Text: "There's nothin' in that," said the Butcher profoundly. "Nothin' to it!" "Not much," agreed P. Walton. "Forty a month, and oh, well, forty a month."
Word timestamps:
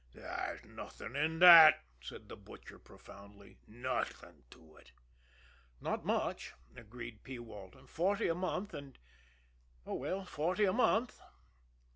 "There's 0.15 0.65
nothin' 0.65 1.15
in 1.15 1.37
that," 1.41 1.83
said 2.01 2.27
the 2.27 2.35
Butcher 2.35 2.79
profoundly. 2.79 3.59
"Nothin' 3.67 4.45
to 4.49 4.77
it!" 4.77 4.93
"Not 5.79 6.03
much," 6.07 6.55
agreed 6.75 7.21
P. 7.23 7.37
Walton. 7.37 7.85
"Forty 7.85 8.27
a 8.27 8.33
month, 8.33 8.73
and 8.73 8.97
oh, 9.85 9.93
well, 9.93 10.25
forty 10.25 10.65
a 10.65 10.73
month." 10.73 11.21